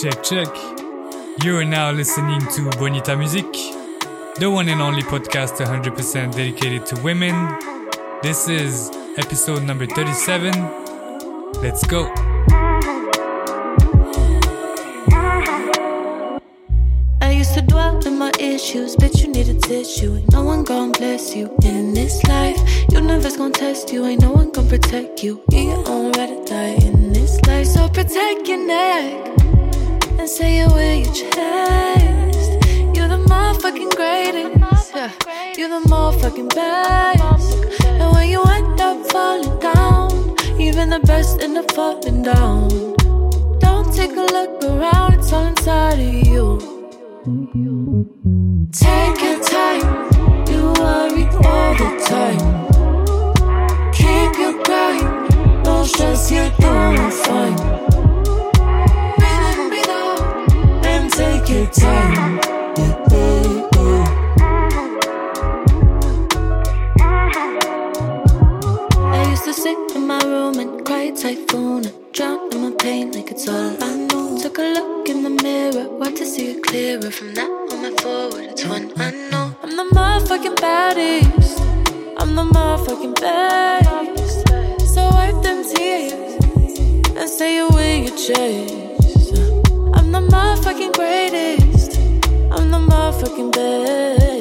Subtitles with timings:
[0.00, 0.48] Check, check.
[1.44, 3.44] You are now listening to Bonita Music,
[4.36, 7.58] the one and only podcast 100% dedicated to women.
[8.22, 10.52] This is episode number 37.
[11.60, 12.10] Let's go.
[17.20, 19.22] I used to dwell in my issues, bitch.
[19.22, 20.16] You need a tissue.
[20.16, 22.58] Ain't no one gon' bless you in this life.
[22.90, 24.06] Universe gon' test you.
[24.06, 25.42] Ain't no one gon' protect you.
[25.50, 27.66] You your own ready to die in this life.
[27.66, 29.41] So protect your neck
[30.22, 32.50] and say it with your chest.
[32.94, 34.94] You're the motherfucking greatest.
[34.94, 35.10] Yeah.
[35.56, 37.84] You're the motherfucking best.
[37.84, 42.68] And when you end up falling down, even the best end up falling down.
[43.58, 46.46] Don't take a look around, it's all inside of you.
[48.70, 49.86] Take your time,
[50.52, 52.44] you worry all the time.
[53.90, 57.81] Keep your grind, no stress, you're doing fine.
[71.34, 74.38] Typhoon and drown in my pain like it's all I know.
[74.38, 77.10] Took a look in the mirror, want to see it clearer.
[77.10, 79.54] From on, my forward, it's one I know.
[79.62, 81.60] I'm the motherfucking baddest.
[82.18, 84.48] I'm the motherfucking best.
[84.94, 86.34] So wipe them tears
[87.16, 89.38] and say with your chest.
[89.96, 91.98] I'm the motherfucking greatest.
[92.54, 94.31] I'm the motherfucking best.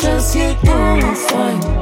[0.00, 1.81] Grind, no stress,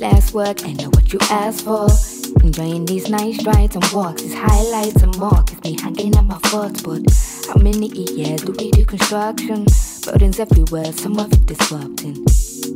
[0.00, 1.86] Last work, I know what you asked for.
[2.42, 5.42] Enjoying these nice strides and walks, these highlights and more.
[5.42, 7.02] Keeps me hanging on my thoughts, but
[7.46, 9.66] how many years do we do construction?
[10.06, 12.24] Buildings everywhere, some of it disrupting.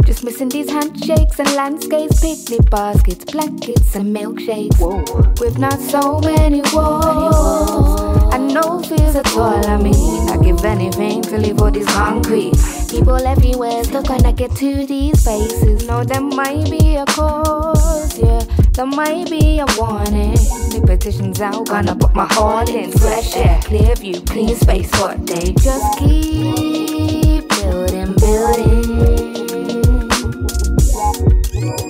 [0.04, 4.78] Just missing these handshakes and landscapes, picnic baskets, blankets and milkshakes.
[4.78, 5.02] Whoa.
[5.40, 8.34] With not so many walls.
[8.34, 9.64] I know fears at all.
[9.66, 12.83] I mean, I give anything to live for this concrete.
[12.94, 15.84] People everywhere still get to these spaces.
[15.88, 18.38] Know there might be a cause, yeah.
[18.72, 20.34] There might be a warning.
[20.70, 22.92] The petitions out, gonna put my all in.
[22.92, 24.92] Fresh air, clear view, clean space.
[25.00, 28.92] What they just keep building, building.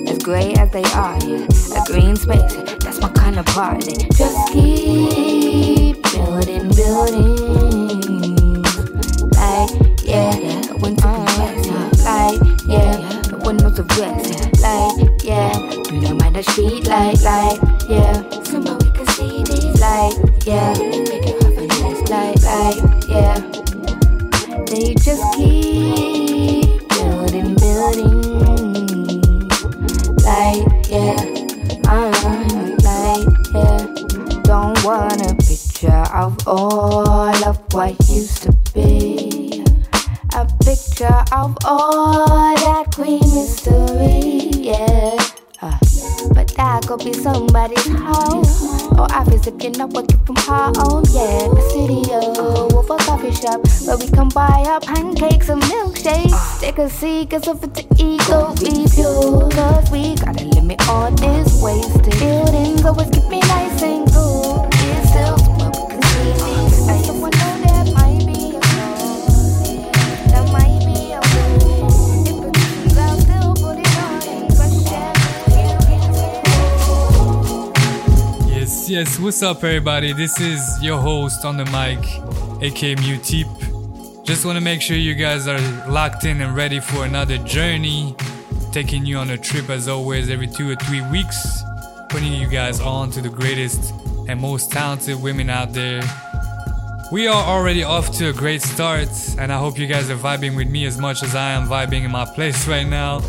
[0.09, 1.45] As great as they are, yeah.
[1.77, 4.07] A green space, that's my kind of party.
[4.17, 8.63] Just keep building building.
[9.35, 9.69] Like,
[10.03, 12.03] yeah, the winter compressed.
[12.03, 14.61] Like, yeah, the windows of rest.
[14.61, 15.57] Like, yeah,
[15.91, 17.21] you don't mind the street light.
[17.21, 17.59] Like,
[17.89, 19.79] yeah, somehow we can see this.
[19.81, 20.13] Like,
[20.45, 21.67] yeah, make it happen.
[22.05, 22.77] Like, like,
[23.09, 23.37] yeah,
[24.65, 28.43] they just keep building buildings.
[30.23, 31.17] Like, yeah,
[31.87, 32.13] uh,
[32.83, 33.79] like, yeah.
[34.43, 37.04] Don't want a picture of all
[49.75, 51.51] if you're not working from home, yeah.
[51.51, 56.59] A studio with a coffee shop where we can buy our pancakes and milkshakes.
[56.61, 57.94] Take a seat, cause of the ego
[79.35, 80.13] What's up, everybody?
[80.13, 81.99] This is your host on the mic,
[82.63, 84.23] aka Muteep.
[84.23, 85.59] Just want to make sure you guys are
[85.89, 88.15] locked in and ready for another journey.
[88.71, 91.61] Taking you on a trip as always every two or three weeks.
[92.07, 93.93] Putting you guys on to the greatest
[94.29, 96.01] and most talented women out there.
[97.11, 100.55] We are already off to a great start, and I hope you guys are vibing
[100.55, 103.19] with me as much as I am vibing in my place right now.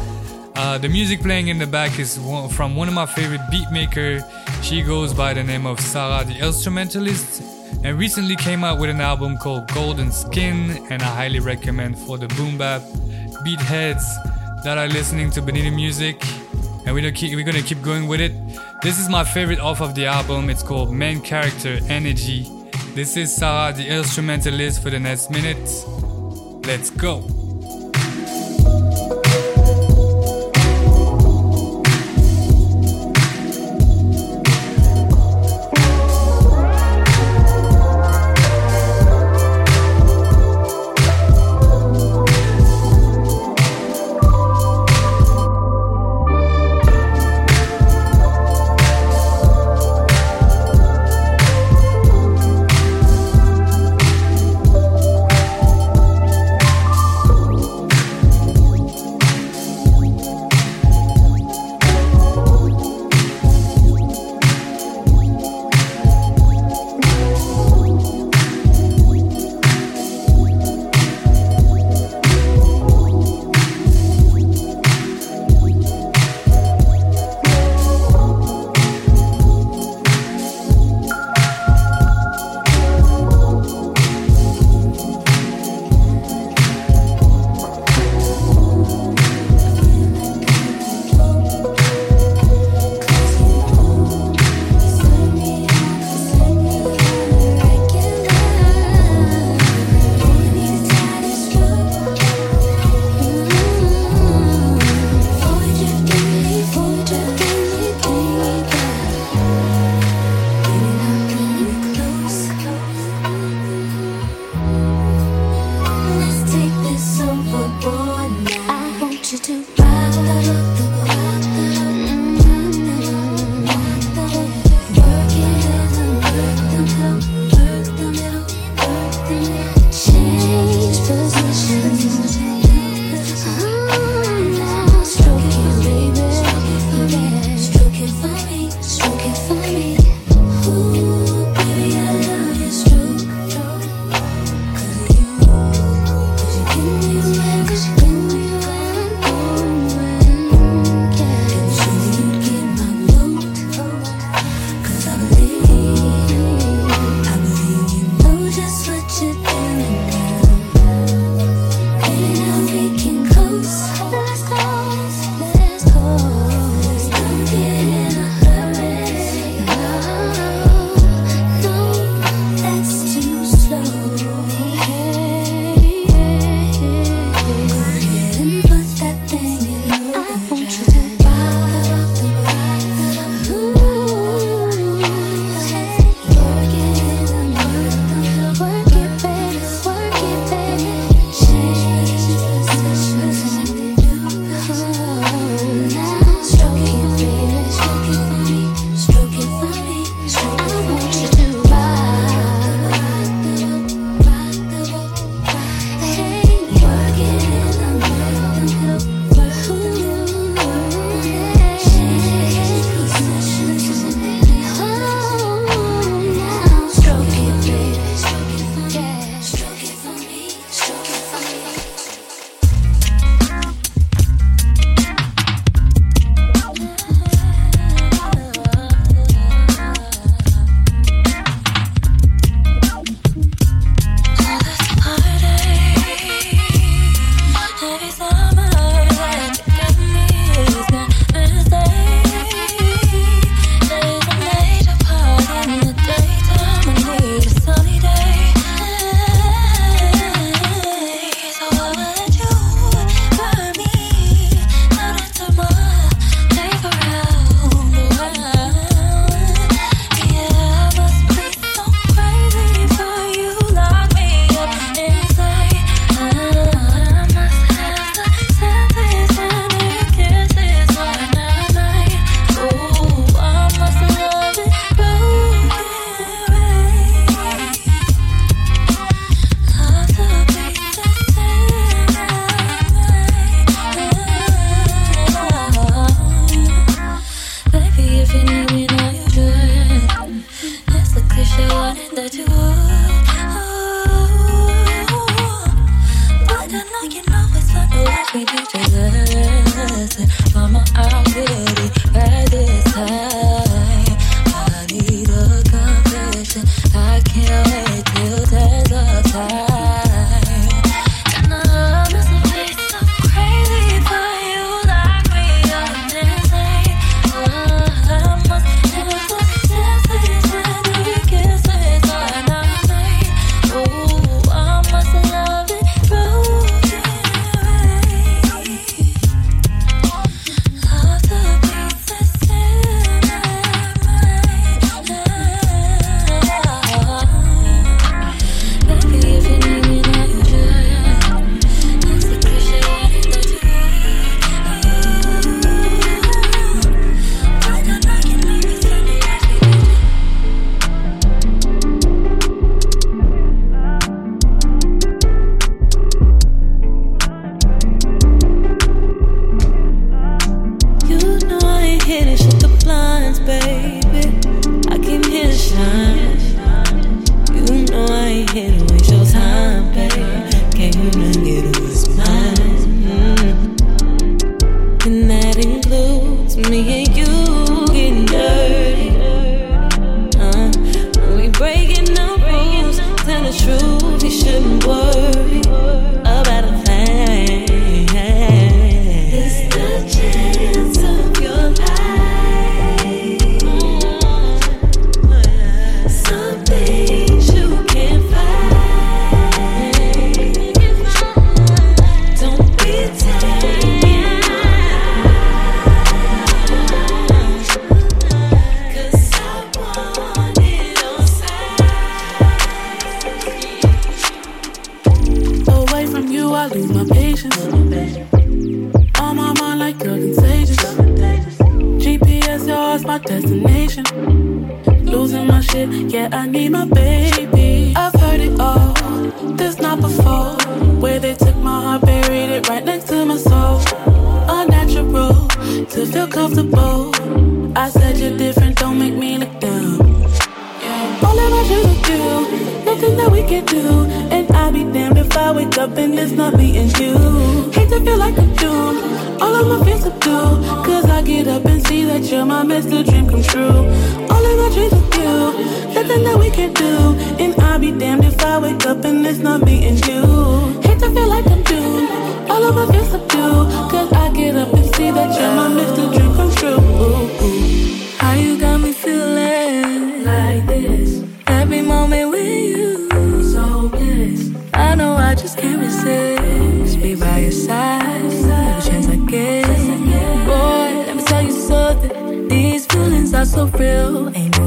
[0.58, 4.24] Uh, the music playing in the back is one, from one of my favorite beatmaker.
[4.62, 7.42] She goes by the name of Sarah the Instrumentalist,
[7.84, 12.16] and recently came out with an album called Golden Skin, and I highly recommend for
[12.16, 12.80] the boom bap
[13.44, 14.02] beat heads
[14.64, 16.24] that are listening to Bonita music.
[16.86, 18.32] And we're gonna keep we're gonna keep going with it.
[18.80, 20.48] This is my favorite off of the album.
[20.48, 22.50] It's called Main Character Energy.
[22.94, 25.68] This is Sarah the Instrumentalist for the next minute.
[26.66, 27.45] Let's go.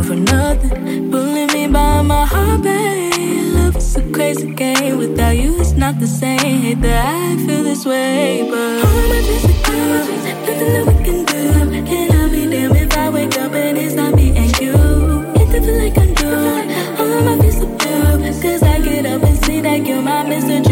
[0.10, 1.12] for nothing.
[1.12, 3.54] Pulling me by my heart, babe.
[3.54, 4.98] Love is a crazy game.
[4.98, 6.62] Without you, it's not the same.
[6.66, 10.08] Hate that I feel this way, but all my dreams are gone.
[10.48, 11.42] Nothing that we can do.
[11.90, 14.74] Can I be damned if I wake up and it's not me and you.
[15.40, 16.68] It doesn't feel like I'm doing
[17.00, 18.42] All my fears are blue.
[18.42, 20.69] Cause I get up and see that you're my Mr.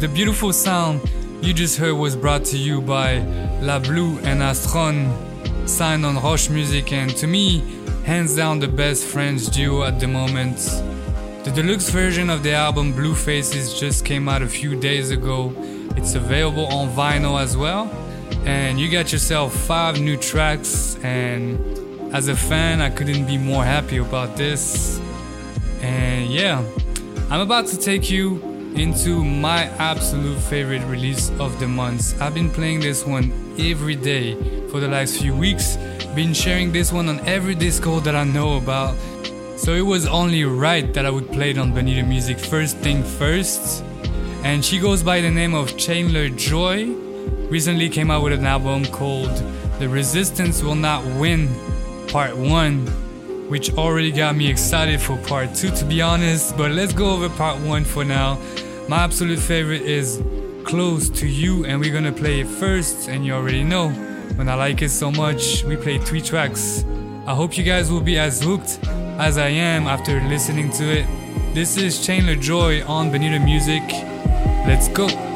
[0.00, 0.98] the beautiful sound
[1.42, 3.18] you just heard was brought to you by
[3.60, 5.12] La Blue and Astron,
[5.68, 7.60] signed on Roche Music, and to me,
[8.04, 10.56] hands down the best French duo at the moment.
[11.44, 15.52] The deluxe version of the album Blue Faces just came out a few days ago.
[15.96, 17.90] It's available on vinyl as well,
[18.46, 20.96] and you got yourself five new tracks.
[21.02, 24.98] And as a fan, I couldn't be more happy about this.
[25.82, 26.64] And yeah,
[27.28, 28.49] I'm about to take you
[28.80, 32.18] into my absolute favorite release of the month.
[32.18, 34.34] I've been playing this one every day
[34.68, 35.76] for the last few weeks,
[36.14, 38.96] been sharing this one on every Discord that I know about.
[39.56, 43.04] So it was only right that I would play it on Bonita Music first thing
[43.04, 43.84] first.
[44.44, 46.86] And she goes by the name of Chandler Joy.
[47.50, 49.36] Recently came out with an album called
[49.78, 51.48] The Resistance Will Not Win
[52.08, 52.86] Part 1
[53.50, 57.28] which already got me excited for part 2 to be honest, but let's go over
[57.30, 58.38] part 1 for now.
[58.90, 60.20] My absolute favorite is
[60.64, 63.90] Close to You, and we're gonna play it first, and you already know.
[64.34, 66.84] When I like it so much, we play three tracks.
[67.24, 68.80] I hope you guys will be as hooked
[69.20, 71.06] as I am after listening to it.
[71.54, 73.84] This is Chandler Joy on Bonita Music.
[74.66, 75.29] Let's go.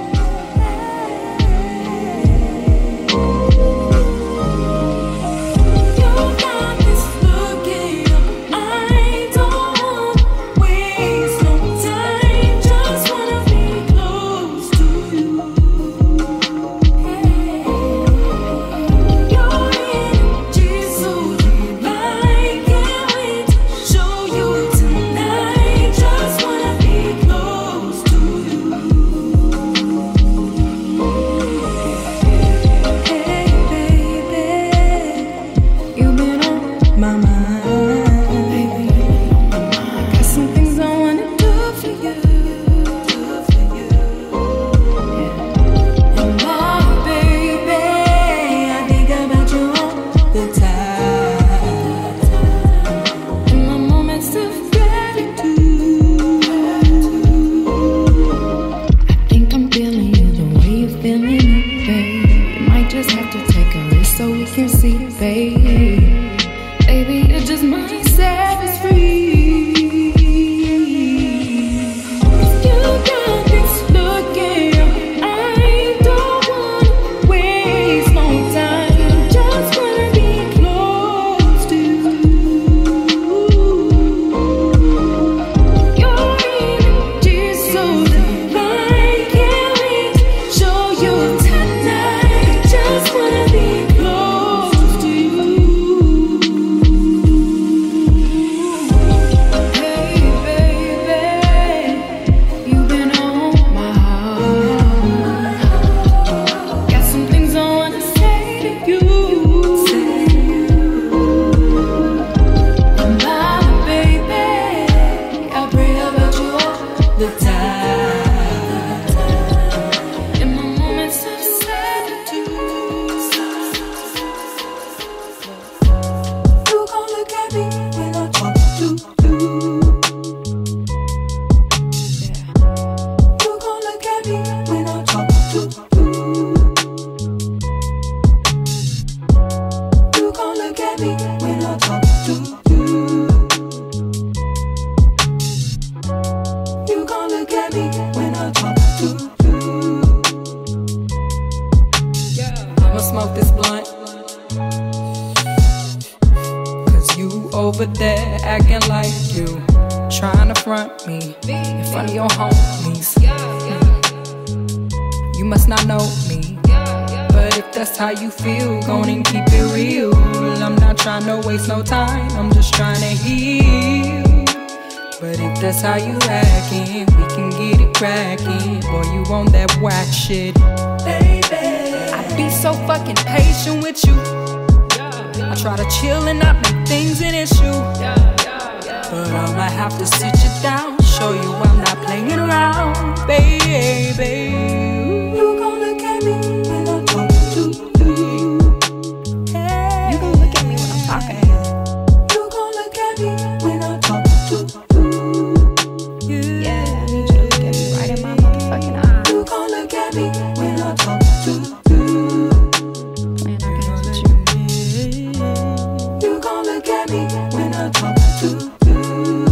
[217.10, 218.46] me when I talk to
[218.86, 219.44] you.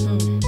[0.00, 0.40] Mm.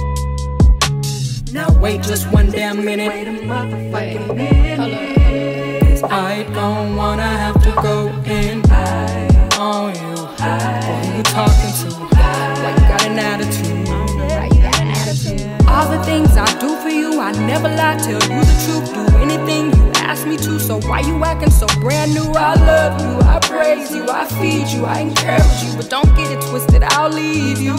[1.53, 3.09] Now wait just one damn minute.
[3.09, 4.79] Wait a motherfucking minute.
[4.79, 6.09] Hello.
[6.09, 9.27] I don't wanna have to go in high
[9.59, 10.25] on you.
[10.37, 10.81] High.
[10.81, 11.87] Who you talking to?
[12.15, 13.87] Why you got an attitude?
[13.87, 15.67] Why you got an attitude?
[15.67, 19.03] All the things I do for you, I never lie, tell you the truth, do
[19.17, 22.31] anything you asked me to, so why you acting so brand new?
[22.33, 26.31] I love you, I praise you, I feed you, I encourage you, but don't get
[26.31, 27.75] it twisted, I'll leave you.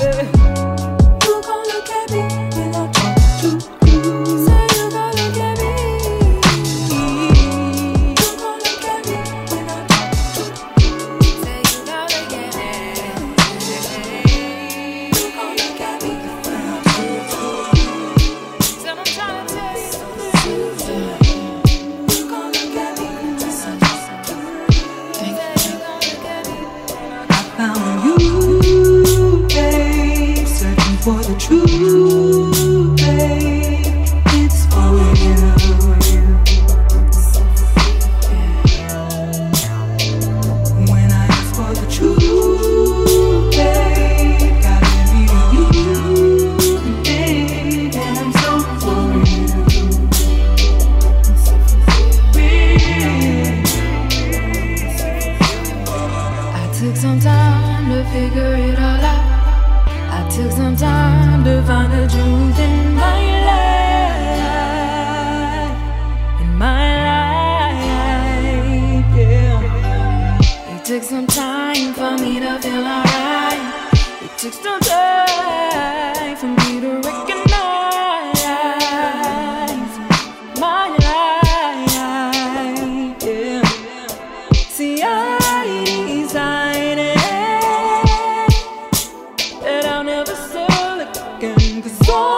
[0.00, 0.22] Yeah.
[1.24, 2.45] You gon' look at me.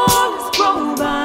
[0.06, 1.17] long grow Grover.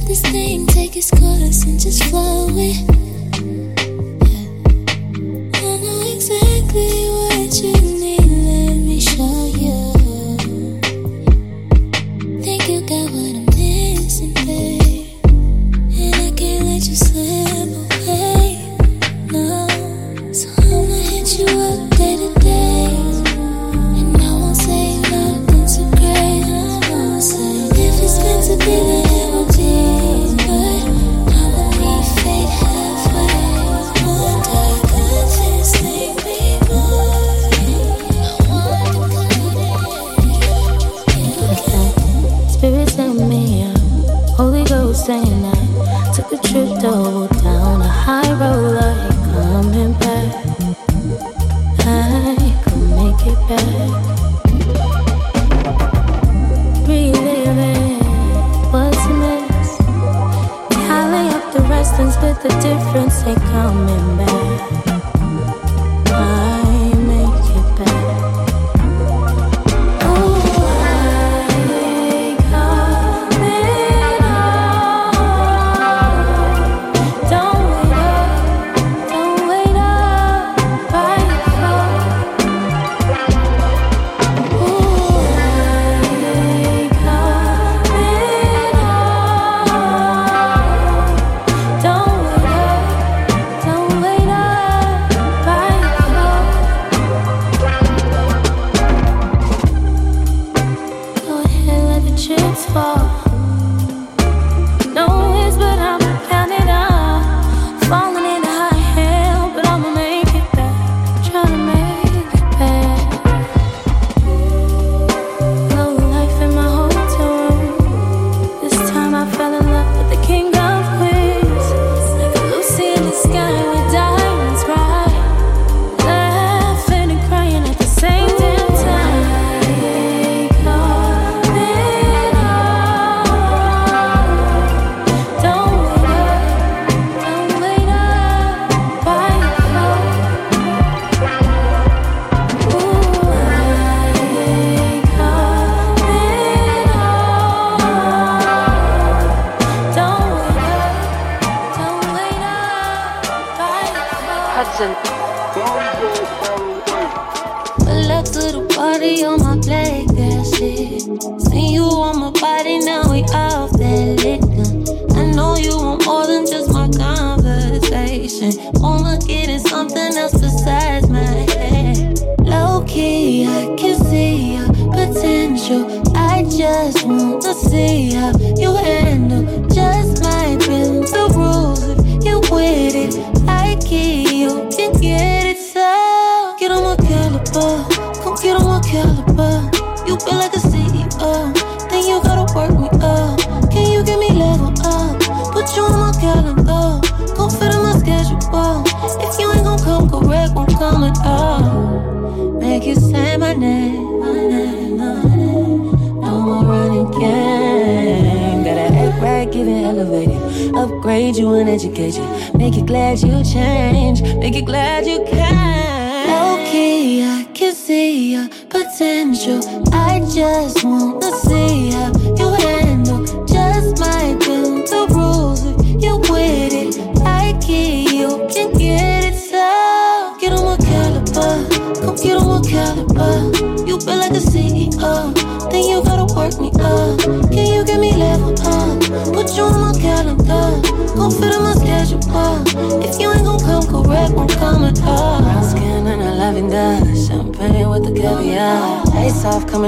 [0.00, 3.09] let this thing take its course and just flow away.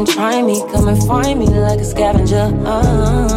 [0.03, 0.61] and try me.
[0.73, 2.51] Come and find me like a scavenger.
[2.67, 3.29] Uh,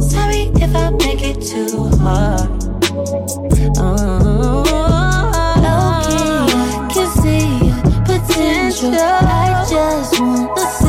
[0.00, 2.50] sorry if I make it too hard.
[3.78, 4.64] Uh-huh.
[4.96, 8.94] Uh, Low key, I can see your potential.
[8.94, 10.85] I just want the.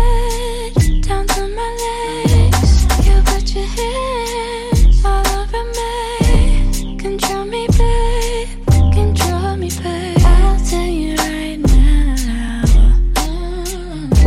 [0.00, 2.84] Head down to my legs.
[3.06, 6.96] You put your hands all over me.
[6.98, 8.48] Control me, babe.
[8.92, 10.18] Control me, babe.
[10.24, 12.64] I'll tell you right now.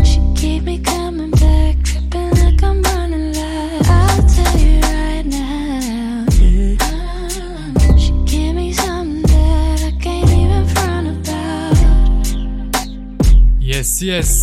[0.03, 3.87] She keep me coming back, tripping like I'm running loud.
[3.87, 6.25] I'll tell you right now.
[7.97, 11.77] She give me something that I can't even front about.
[13.59, 14.42] Yes, yes.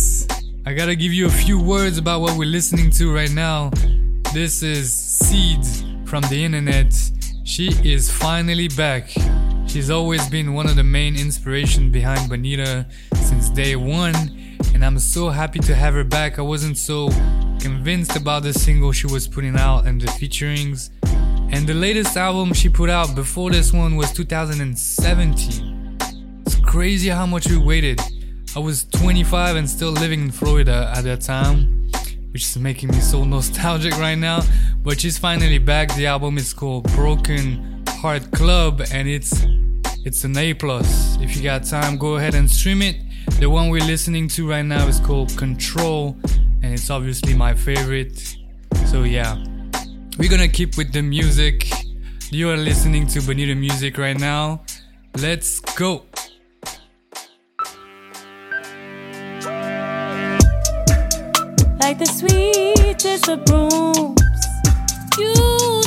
[0.71, 3.71] I gotta give you a few words about what we're listening to right now.
[4.33, 5.65] This is Syd
[6.07, 6.95] from the internet.
[7.43, 9.09] She is finally back.
[9.67, 14.15] She's always been one of the main inspiration behind Bonita since day one,
[14.73, 16.39] and I'm so happy to have her back.
[16.39, 17.09] I wasn't so
[17.59, 20.89] convinced about the single she was putting out and the featurings.
[21.51, 25.97] And the latest album she put out before this one was 2017.
[26.45, 27.99] It's crazy how much we waited.
[28.53, 31.89] I was 25 and still living in Florida at that time,
[32.31, 34.41] which is making me so nostalgic right now.
[34.83, 35.95] But she's finally back.
[35.95, 39.45] The album is called Broken Heart Club and it's
[40.03, 41.17] it's an A plus.
[41.21, 42.97] If you got time, go ahead and stream it.
[43.39, 46.17] The one we're listening to right now is called Control,
[46.61, 48.35] and it's obviously my favorite.
[48.87, 49.41] So yeah,
[50.17, 51.69] we're gonna keep with the music.
[52.31, 54.63] You are listening to Bonita Music right now.
[55.15, 56.03] Let's go.
[62.01, 64.17] The sweetest of brooms.
[65.19, 65.83] You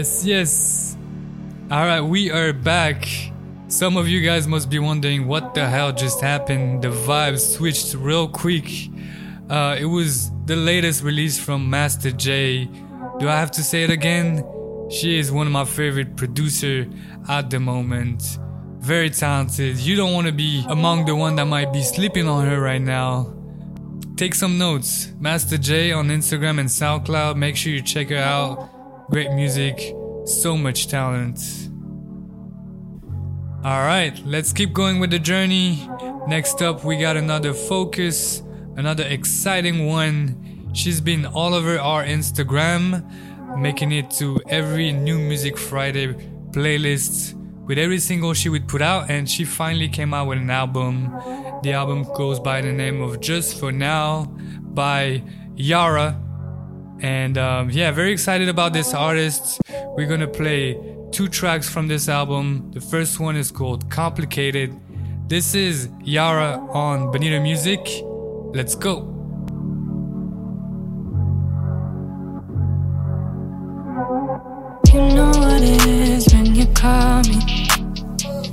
[0.00, 0.96] Yes, yes.
[1.70, 3.06] All right, we are back.
[3.68, 6.80] Some of you guys must be wondering what the hell just happened.
[6.80, 8.64] The vibe switched real quick.
[9.50, 12.64] Uh, it was the latest release from Master J.
[13.18, 14.42] Do I have to say it again?
[14.88, 16.86] She is one of my favorite producer
[17.28, 18.38] at the moment.
[18.78, 19.76] Very talented.
[19.76, 22.80] You don't want to be among the one that might be sleeping on her right
[22.80, 23.36] now.
[24.16, 25.12] Take some notes.
[25.20, 27.36] Master J on Instagram and SoundCloud.
[27.36, 28.69] Make sure you check her out.
[29.10, 29.92] Great music,
[30.24, 31.40] so much talent.
[33.64, 35.90] Alright, let's keep going with the journey.
[36.28, 38.40] Next up, we got another focus,
[38.76, 40.70] another exciting one.
[40.74, 43.04] She's been all over our Instagram,
[43.58, 46.14] making it to every New Music Friday
[46.52, 47.34] playlist
[47.66, 51.10] with every single she would put out, and she finally came out with an album.
[51.64, 55.24] The album goes by the name of Just for Now by
[55.56, 56.16] Yara.
[57.02, 59.60] And um, yeah, very excited about this artist.
[59.96, 60.78] We're gonna play
[61.12, 62.70] two tracks from this album.
[62.72, 64.78] The first one is called Complicated.
[65.28, 67.80] This is Yara on Bonita Music.
[68.52, 69.06] Let's go.
[74.92, 77.40] You know what it is when you call me.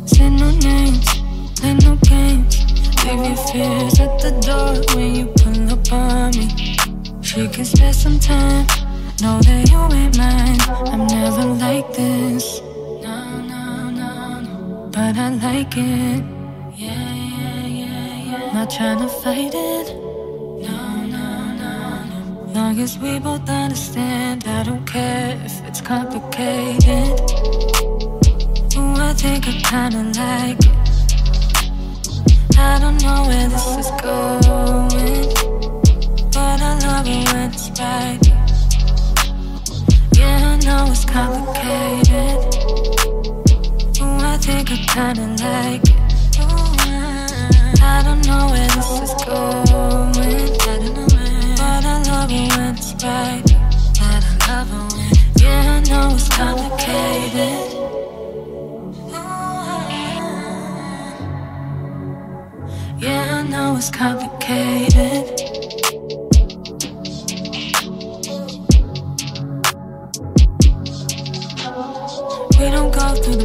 [0.05, 1.09] Say no names,
[1.59, 2.63] play no games.
[3.03, 6.76] Leave your fears at the door when you pull up on me.
[7.38, 8.65] She can spare some time.
[9.21, 10.59] Know that you ain't mine.
[10.91, 12.61] I'm never like this.
[13.03, 14.89] No, no, no, no.
[14.91, 16.23] But I like it.
[16.75, 18.53] Yeah, yeah, yeah, yeah.
[18.55, 19.88] Not trying to fight it.
[20.65, 20.79] No,
[21.15, 21.27] no,
[21.61, 21.73] no,
[22.09, 22.53] no.
[22.55, 27.21] Long as we both understand, I don't care if it's complicated.
[28.75, 30.73] Ooh, I think I kinda like it.
[32.57, 35.36] I don't know where this is going,
[36.57, 38.19] but I love it when it's right.
[40.17, 42.37] Yeah, I know it's complicated.
[44.01, 46.39] Ooh, I think I kinda like it.
[46.39, 46.77] Ooh,
[47.83, 51.07] I don't know where this is going, I don't know
[51.57, 53.43] but I love it when it's right.
[53.99, 57.65] But I love it when, yeah, I know it's complicated.
[62.99, 65.46] Yeah, I know it's complicated.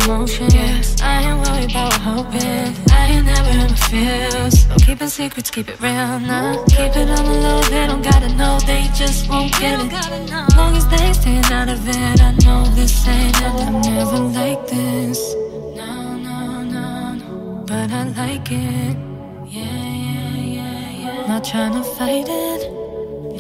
[0.07, 0.49] Go through.
[1.03, 2.75] I ain't worried about hoping.
[2.91, 4.67] I ain't never in my feels.
[4.85, 6.65] Keeping secrets, keep it real now.
[6.67, 10.57] Keep it on the low, they don't gotta know, they just won't get it.
[10.57, 13.43] Long as they staying out of it, I know this ain't it.
[13.43, 15.35] I'm never like this.
[15.77, 17.65] No, no, no, no.
[17.67, 18.97] But I like it.
[19.47, 21.27] Yeah, yeah, yeah, yeah.
[21.27, 22.71] Not trying to fight it.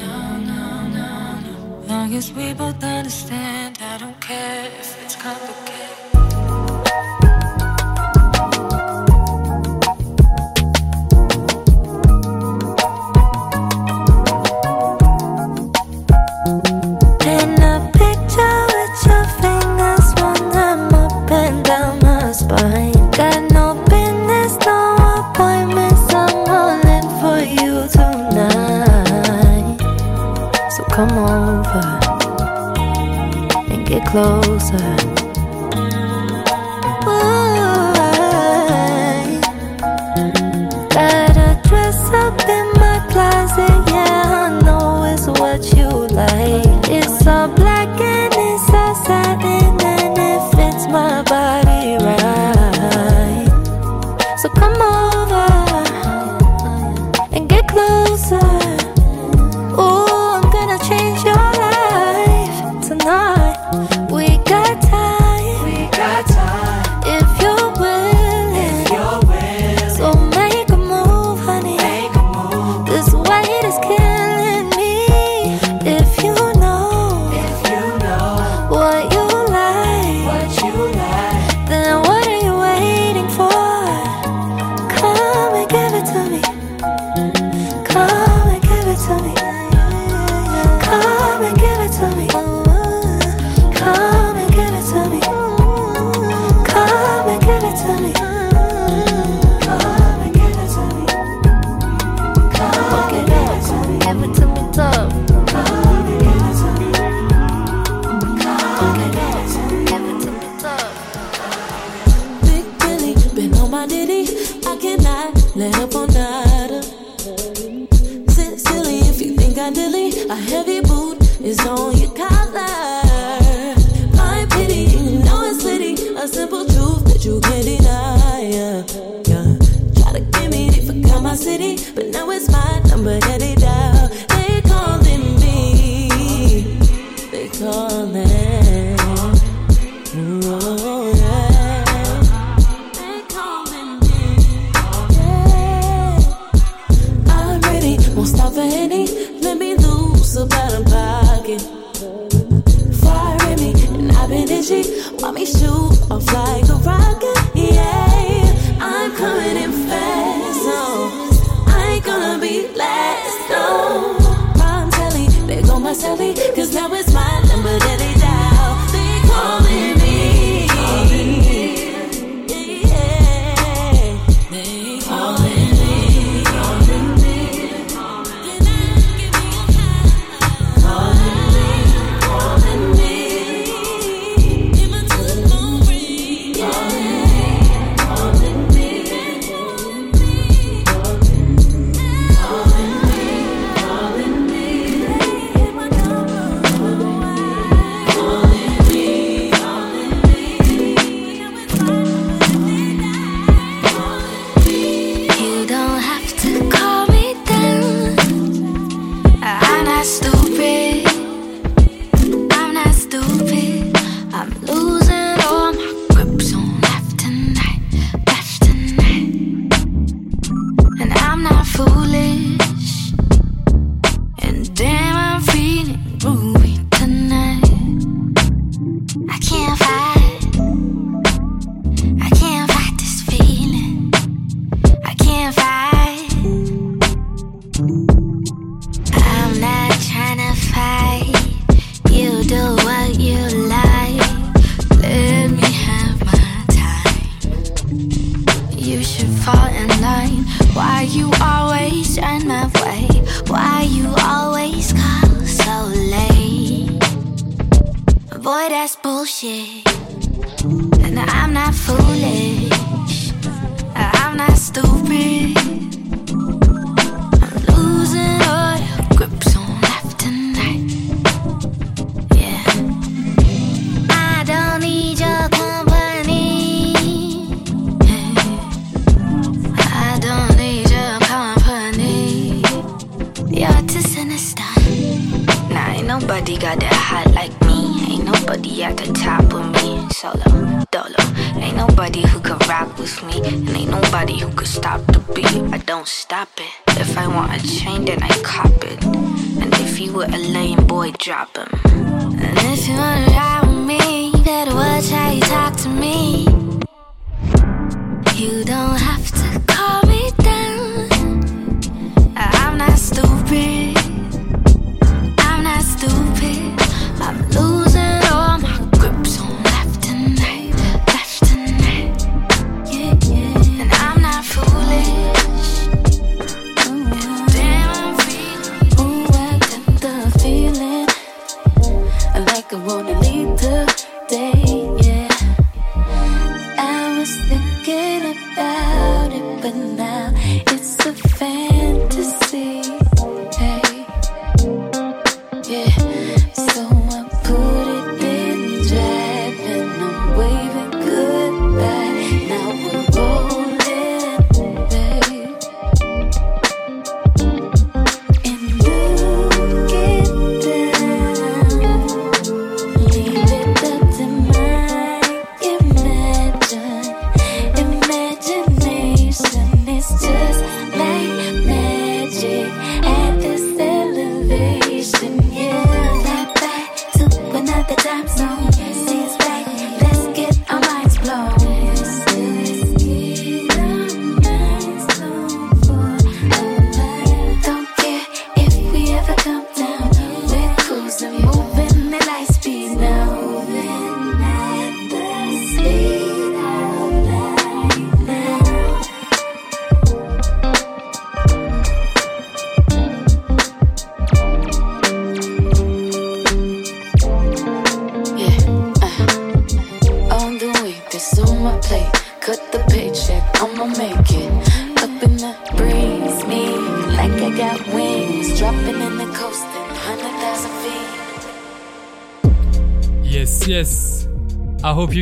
[0.02, 1.84] No, no, no, no.
[1.88, 5.81] Long as we both understand, I don't care if it's complicated.
[34.12, 34.51] Come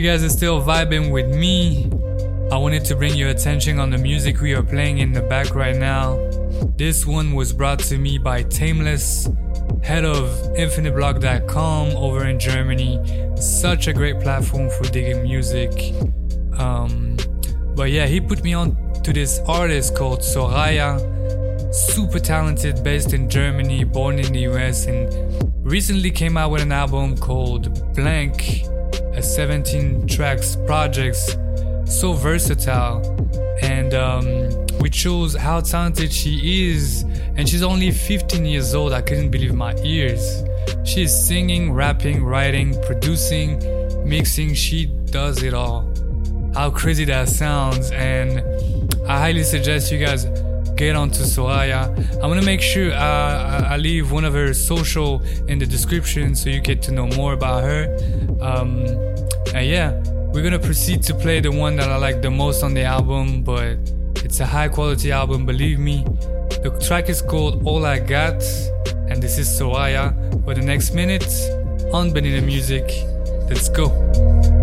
[0.00, 1.84] you guys are still vibing with me,
[2.50, 5.54] I wanted to bring your attention on the music we are playing in the back
[5.54, 6.16] right now.
[6.76, 9.28] This one was brought to me by Tameless,
[9.82, 12.98] head of infiniteblock.com over in Germany.
[13.36, 15.70] Such a great platform for digging music.
[16.58, 17.18] Um,
[17.74, 20.98] but yeah, he put me on to this artist called Soraya.
[21.74, 25.12] Super talented, based in Germany, born in the US, and
[25.62, 28.69] recently came out with an album called Blank
[29.14, 31.36] a 17 tracks projects
[31.86, 33.02] so versatile.
[33.62, 34.24] And um,
[34.78, 35.04] which
[35.34, 37.02] how talented she is.
[37.36, 38.92] And she's only 15 years old.
[38.92, 40.42] I couldn't believe my ears.
[40.84, 43.58] She is singing rapping writing producing
[44.08, 44.54] mixing.
[44.54, 45.92] She does it all.
[46.54, 47.90] How crazy that sounds.
[47.90, 48.42] And
[49.06, 50.26] i highly suggest you guys
[50.80, 51.94] get onto Soraya.
[52.22, 56.34] I'm gonna make sure uh, I, I leave one of her social in the description
[56.34, 57.82] so you get to know more about her.
[58.40, 58.86] Um,
[59.54, 59.90] and yeah,
[60.32, 63.42] we're gonna proceed to play the one that I like the most on the album,
[63.42, 63.76] but
[64.24, 66.02] it's a high quality album, believe me.
[66.62, 68.42] The track is called All I Got,
[69.10, 70.14] and this is Soraya
[70.44, 71.30] for the next minute
[71.92, 72.86] on Bonita Music.
[73.50, 74.59] Let's go.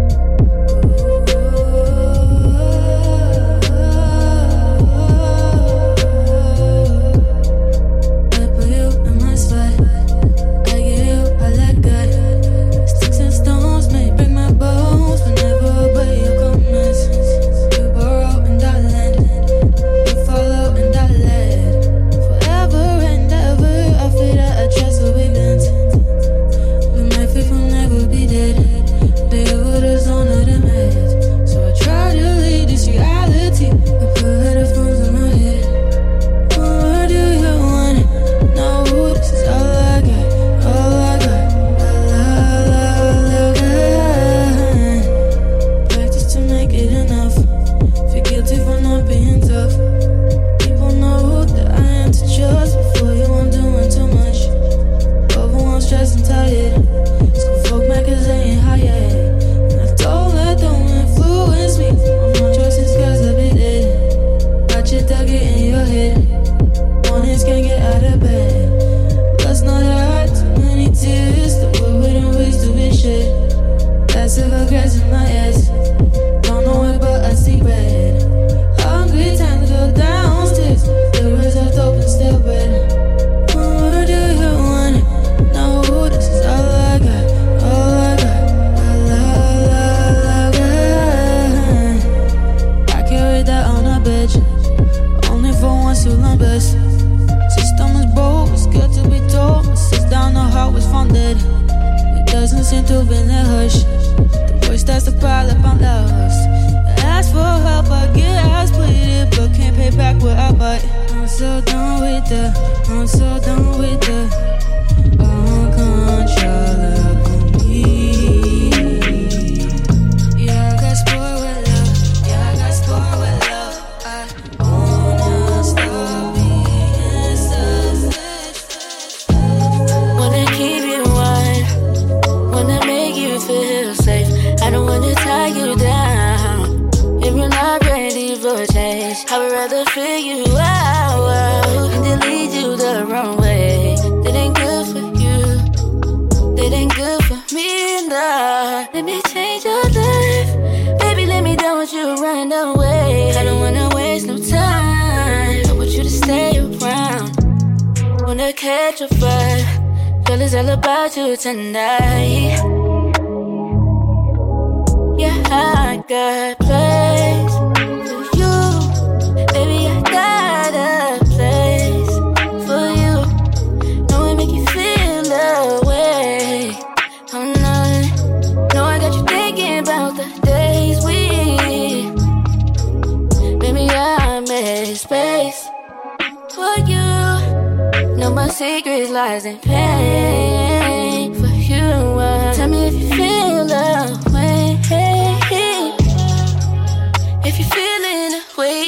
[198.37, 198.85] We way,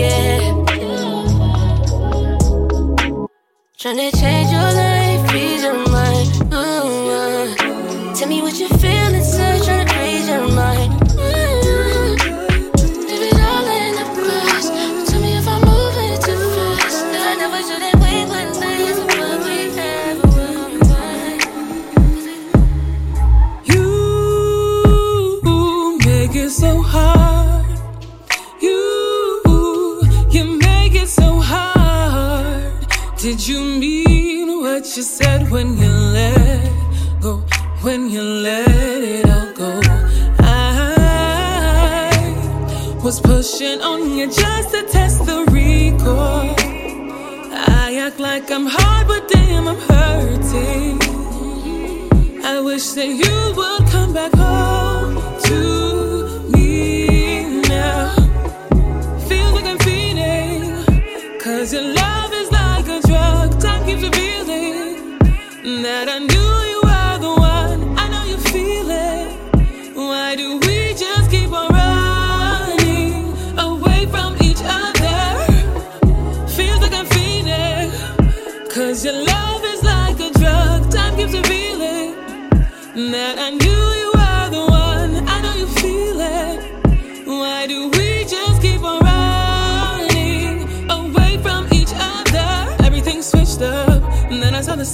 [0.00, 0.64] yeah.
[3.78, 4.91] Trying to change your life.
[34.92, 36.70] What you said when you let
[37.22, 37.38] go?
[37.80, 39.80] When you let it all go?
[40.38, 42.10] I
[43.02, 46.60] was pushing on you just to test the record.
[47.54, 51.00] I act like I'm hard, but damn, I'm hurting.
[52.44, 58.14] I wish that you would come back home to me now.
[59.26, 60.84] Feel like I'm feeding,
[61.40, 61.94] cause your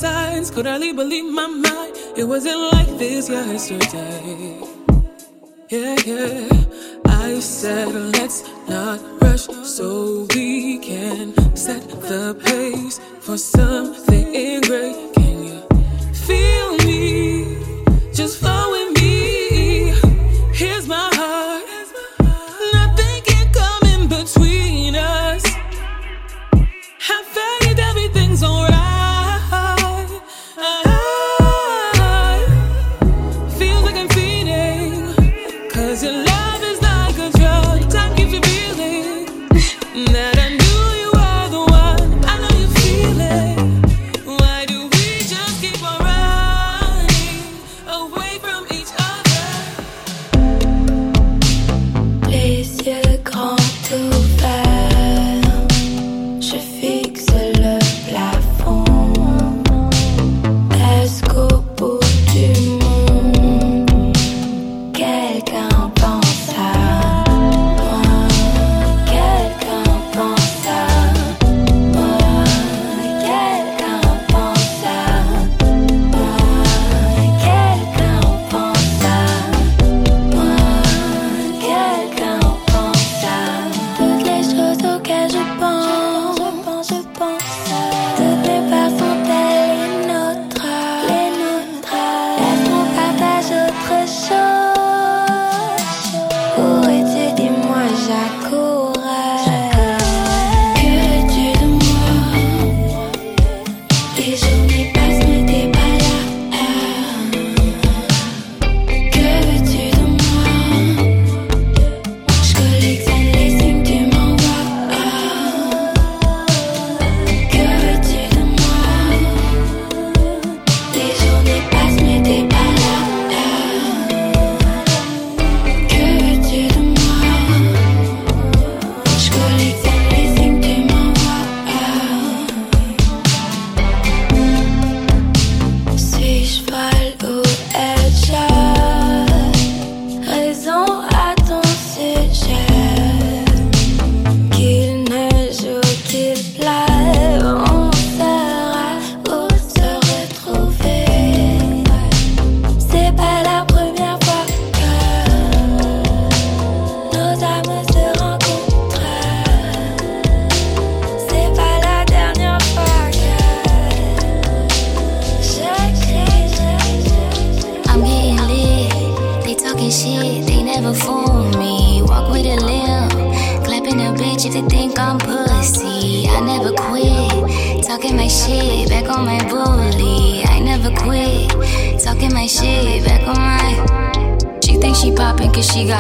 [0.09, 0.51] signs.
[0.51, 1.93] Could hardly believe my mind.
[2.21, 4.61] It wasn't like this yesterday.
[5.75, 6.49] Yeah, yeah.
[7.27, 8.39] I said, let's
[8.69, 9.47] not rush
[9.77, 14.99] so we can set the pace for something great.
[15.19, 15.59] Can you
[16.27, 17.05] feel me?
[18.19, 18.78] Just flow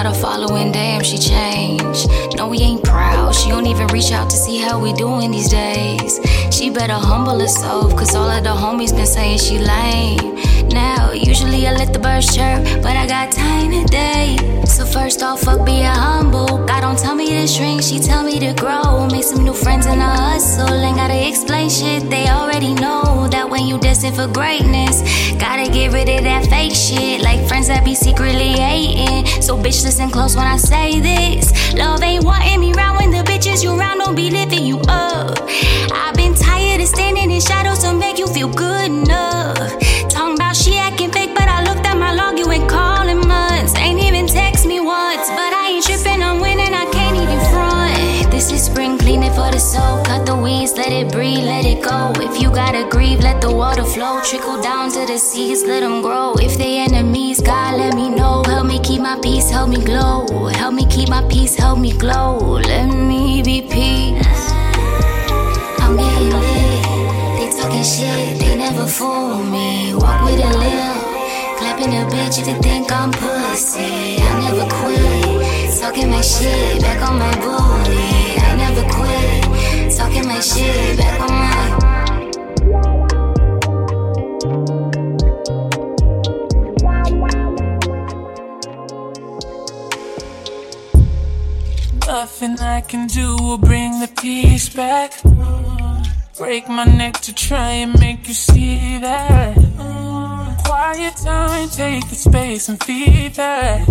[0.03, 2.09] got a following, damn, she changed.
[2.37, 3.35] No, we ain't proud.
[3.35, 6.21] She don't even reach out to see how we doing these days.
[6.53, 10.38] She better humble herself, cause all of the homies been saying she lame.
[10.73, 14.37] Now, usually I let the birds chirp, but I got time today.
[14.67, 16.65] So first off, fuck being humble.
[16.67, 19.09] God don't tell me to shrink, she tell me to grow.
[19.09, 20.73] Make some new friends in the hustle.
[20.73, 25.03] Ain't gotta explain shit, they already know that when you destined for greatness,
[25.39, 27.23] gotta get rid of that fake shit.
[27.23, 29.43] Like friends that be secretly hating.
[29.43, 31.75] So bitch, listen close when I say this.
[31.75, 35.39] Love ain't wanting me round when the bitches you round don't be lifting you up.
[35.93, 39.88] I've been tired of standing in shadows to make you feel good enough.
[50.29, 52.13] The weeds, let it breathe, let it go.
[52.21, 54.21] If you gotta grieve, let the water flow.
[54.23, 56.35] Trickle down to the seas, let them grow.
[56.35, 58.43] If they enemies, God let me know.
[58.45, 60.27] Help me keep my peace, help me glow.
[60.61, 62.61] Help me keep my peace, help me glow.
[62.73, 64.45] Let me be peace.
[65.83, 66.85] I'm getting lit.
[67.39, 69.95] They talking shit, they never fool me.
[69.95, 70.99] Walk with a limp.
[71.59, 74.21] Clapping a bitch if they think I'm pussy.
[74.21, 75.81] I never quit.
[75.81, 78.37] Talking my shit back on my booty.
[78.49, 79.68] I never quit.
[79.99, 81.89] Talking my shit back on my.
[92.07, 95.21] Nothing I can do will bring the peace back.
[96.39, 99.57] Break my neck to try and make you see that.
[100.65, 103.89] Quiet time, take the space and feed that.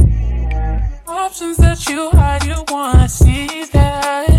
[1.05, 4.36] Options that you hide, you wanna see that.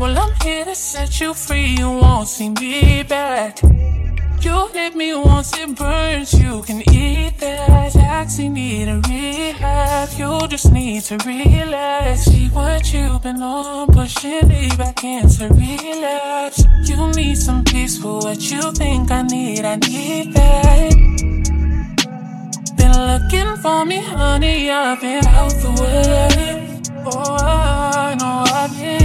[0.00, 3.60] Well, I'm here to set you free, you won't see me back.
[4.40, 7.92] You hit me once, it burns, you can eat that.
[7.92, 12.22] Taxi need a rehab, you just need to relax.
[12.22, 16.64] See what you've been on, pushing me back into relapse.
[16.88, 20.94] You need some peace for what you think I need, I need that.
[22.78, 26.80] Been looking for me, honey, I've been out the way.
[27.04, 28.99] Oh, I know I've been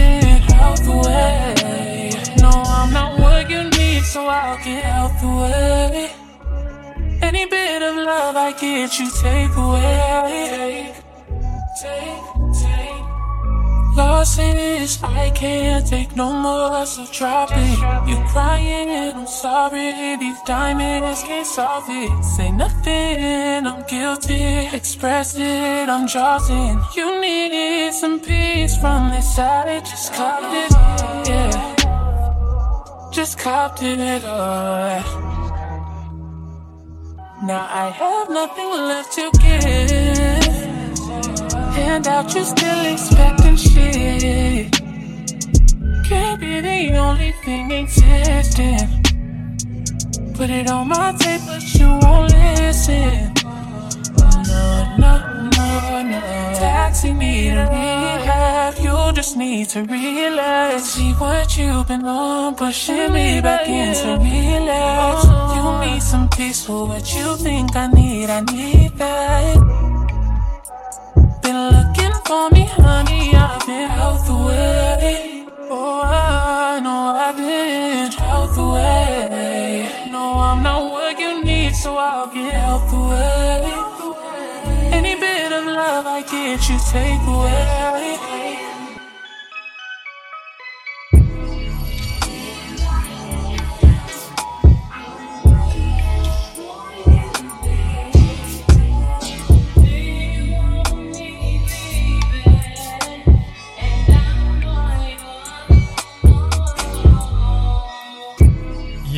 [0.86, 2.12] the way.
[2.40, 6.12] No, I'm not what you need, so I'll get out the way.
[7.22, 10.94] Any bit of love I get, you take away.
[11.82, 12.35] Take, take.
[13.96, 17.80] Losses, I can't take no more, so drop it.
[18.10, 20.18] You crying, I'm sorry.
[20.18, 22.24] These diamonds can't solve it.
[22.24, 24.68] Say nothing, I'm guilty.
[24.74, 26.82] Express it, I'm jawsing.
[26.96, 30.72] You needed some peace from this side, just copped it.
[31.30, 31.76] Yeah,
[33.14, 34.24] just copped it.
[34.26, 35.02] Uh.
[37.44, 40.56] Now I have nothing left to give.
[41.76, 43.45] Hand out, you still expecting
[46.08, 48.88] Can't be the only thing existing.
[50.36, 53.34] Put it on my tape, but you won't listen.
[54.18, 56.20] No, no, no, no.
[56.60, 60.84] Taxi need a rehab, you just need to relax.
[60.84, 65.26] See what you've been on, pushing me back into relax.
[65.56, 69.95] You need some peace for what you think I need, I need that.
[71.46, 75.46] Been looking for me, honey, I've been out the way.
[75.70, 80.10] Oh, I know I've been out the way.
[80.10, 83.62] No, I'm not what you need, so I'll get out the way.
[84.92, 88.35] Any bit of love I get, you take away.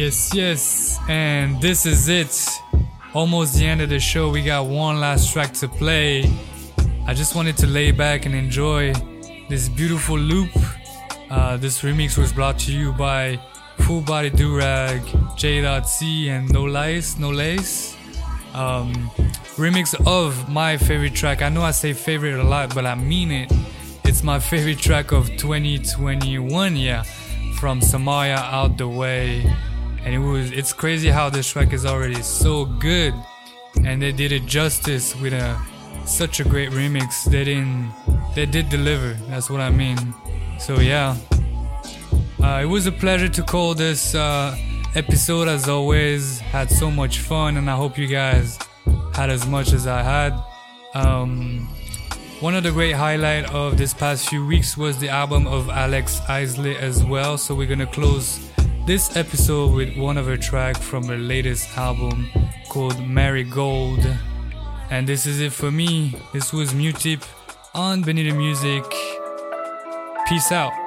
[0.08, 2.34] Yes, yes, and this is it.
[3.14, 4.30] Almost the end of the show.
[4.30, 6.32] We got one last track to play.
[7.06, 8.94] I just wanted to lay back and enjoy
[9.50, 10.50] this beautiful loop.
[11.30, 13.38] Uh, this remix was brought to you by
[13.80, 15.04] Full Body Durag,
[15.36, 17.98] J.C, and No Lice, No Lace.
[18.54, 18.94] Um,
[19.58, 21.42] remix of my favorite track.
[21.42, 23.52] I know I say favorite a lot, but I mean it.
[24.06, 27.04] It's my favorite track of 2021, yeah,
[27.60, 29.54] from Samaya Out the Way
[30.08, 33.14] and it was it's crazy how this track is already so good.
[33.84, 35.60] And they did it justice with a
[36.06, 37.26] such a great remix.
[37.26, 37.92] They didn't
[38.34, 39.98] they did deliver that's what i mean.
[40.60, 41.18] So yeah.
[42.42, 44.56] Uh, it was a pleasure to call this uh,
[44.96, 46.40] episode as always.
[46.40, 48.58] Had so much fun and i hope you guys
[49.14, 50.32] had as much as i had.
[50.96, 51.68] Um,
[52.40, 56.22] one of the great highlight of this past few weeks was the album of alex
[56.30, 57.38] isley as well.
[57.38, 58.47] So we're gonna close
[58.88, 62.26] this episode with one of her tracks from her latest album
[62.70, 64.00] called Marigold.
[64.90, 66.16] And this is it for me.
[66.32, 67.22] This was Mutip
[67.76, 68.86] on Bonita Music.
[70.30, 70.87] Peace out.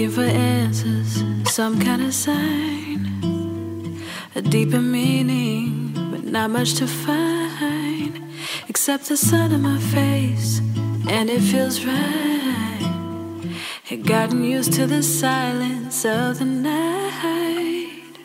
[0.00, 1.22] Looking for answers,
[1.52, 4.00] some kind of sign,
[4.34, 8.22] a deeper meaning, but not much to find,
[8.68, 10.60] except the sun in my face,
[11.08, 13.56] and it feels right.
[13.84, 18.16] Had gotten used to the silence of the night.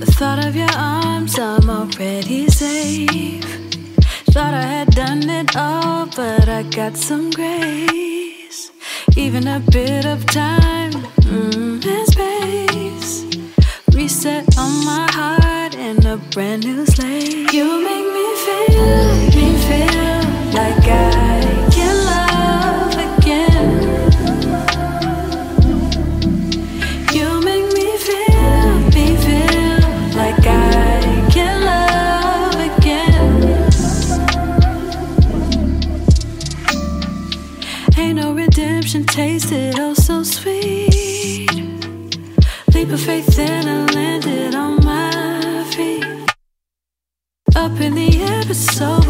[0.00, 3.44] The thought of your arms, I'm already safe.
[4.26, 8.17] Thought I had done it all, but I got some grace.
[9.18, 10.92] Even a bit of time
[11.26, 13.24] mm, and space.
[13.92, 17.52] Reset on my heart and a brand new slate.
[17.52, 17.97] You make
[43.18, 46.04] Faith and I landed on my feet.
[47.56, 49.00] Up in the air, but so